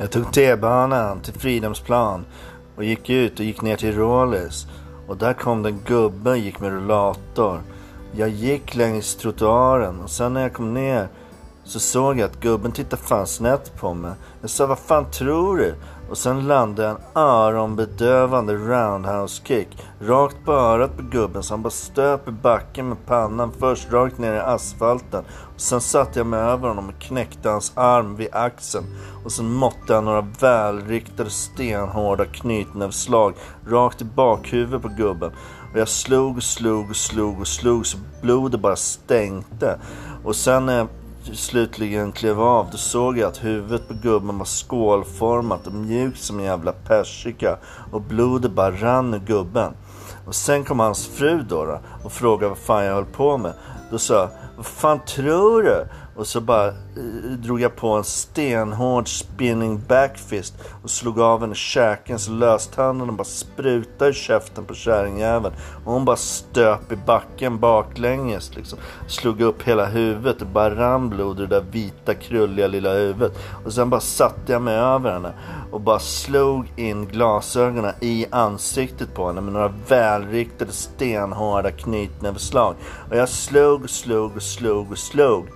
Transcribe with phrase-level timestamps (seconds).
[0.00, 2.24] Jag tog T-banan till Fridhemsplan
[2.76, 4.66] och gick ut och gick ner till Rålis.
[5.06, 7.60] Och där kom den gubbe och gick med rullator.
[8.12, 11.08] Jag gick längs trottoaren och sen när jag kom ner
[11.64, 14.12] så såg jag att gubben tittade fan snett på mig.
[14.40, 15.74] Jag sa, vad fan tror du?
[16.10, 19.68] Och sen landade en öronbedövande roundhouse kick
[20.00, 24.18] rakt på örat på gubben så han bara stöp i backen med pannan först rakt
[24.18, 25.24] ner i asfalten.
[25.54, 28.84] Och sen satte jag mig över honom och knäckte hans arm vid axeln.
[29.24, 33.34] Och sen måtte jag några välriktade stenhårda knytnävsslag
[33.66, 35.32] rakt i bakhuvudet på gubben.
[35.72, 39.78] Och jag slog och slog och slog och slog så blodet bara stänkte.
[40.24, 40.88] Och sen
[41.34, 46.38] slutligen klev av, då såg jag att huvudet på gubben var skålformat och mjukt som
[46.38, 47.56] en jävla persika.
[47.92, 49.72] Och blodet bara rann ur gubben.
[50.26, 53.52] Och sen kom hans fru då, då och frågade vad fan jag höll på med.
[53.90, 55.86] Då sa jag, vad fan tror du?
[56.18, 56.74] Och så bara eh,
[57.42, 63.24] drog jag på en stenhård spinning backfist och slog av henne käken så löstanden bara
[63.24, 65.54] sprutade i käften på kärringjäveln.
[65.84, 68.78] Och hon bara stöp i backen baklänges liksom.
[69.06, 73.38] Slog upp hela huvudet och bara rann blod ur det där vita krulliga lilla huvudet.
[73.64, 75.32] Och sen bara satte jag mig över henne
[75.70, 82.74] och bara slog in glasögonen i ansiktet på henne med några välriktade stenhårda knytnävsslag.
[83.10, 85.46] Och jag slog, slog och slog och slog.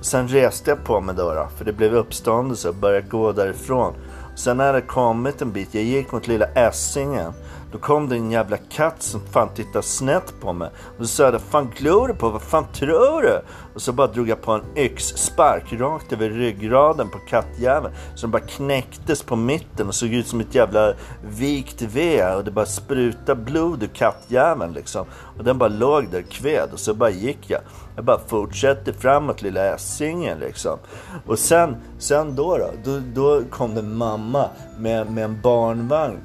[0.00, 3.94] Sen reste jag på mig då, då för det blev uppståndelse och började gå därifrån.
[4.36, 7.32] Sen när det kommit en bit, jag gick mot lilla Essingen.
[7.72, 10.70] Då kom det en jävla katt som fan tittade snett på mig.
[10.98, 12.30] Och så sa jag, fan glor du på?
[12.30, 13.40] Vad fan tror du?
[13.74, 17.94] Och så bara drog jag på en yxspark rakt över ryggraden på kattjäveln.
[18.14, 22.24] Så den bara knäcktes på mitten och såg ut som ett jävla vikt V.
[22.24, 25.06] Och det bara sprutade blod ur kattjäveln liksom.
[25.38, 27.60] Och den bara låg där kved och så bara gick jag.
[27.96, 30.78] Jag bara fortsätter framåt lilla Essingen liksom.
[31.26, 36.18] Och sen, sen då, då, då, då kom det mamma med, med en barnvagn.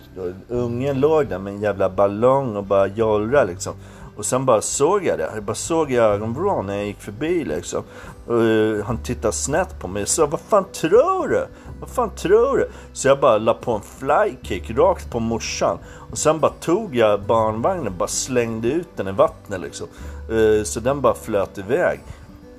[0.47, 3.73] Ungen låg där med en jävla ballong och bara jollrade liksom.
[4.17, 5.31] Och sen bara såg jag det.
[5.35, 7.83] Jag bara såg i ögonvrån när jag gick förbi liksom.
[8.27, 10.01] Och eh, han tittade snett på mig.
[10.01, 11.45] Jag sa, vad fan tror du?
[11.79, 12.69] Vad fan tror du?
[12.93, 15.77] Så jag bara la på en flykick rakt på morsan.
[16.11, 19.87] Och sen bara tog jag barnvagnen och bara slängde ut den i vattnet liksom.
[20.29, 21.99] Eh, så den bara flöt iväg.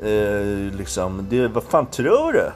[0.02, 2.50] Eh, liksom, det, vad fan tror du?